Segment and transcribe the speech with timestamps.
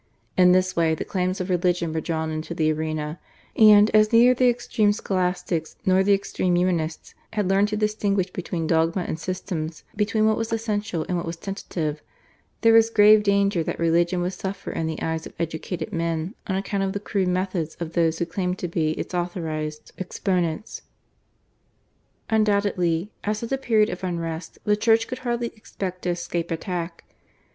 [0.35, 3.19] In this way the claims of religion were drawn into the arena,
[3.55, 8.65] and, as neither the extreme Scholastics nor the extreme Humanists had learned to distinguish between
[8.65, 12.01] dogmas and systems, between what was essential and what was tentative,
[12.61, 16.55] there was grave danger that religion would suffer in the eyes of educated men on
[16.55, 20.81] account of the crude methods of those who claimed to be its authorised exponents.
[22.27, 27.03] Undoubtedly, at such a period of unrest, the Church could hardly expect to escape attack.